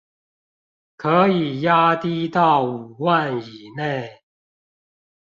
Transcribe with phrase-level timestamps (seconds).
[0.97, 4.23] 可以壓低到五萬以內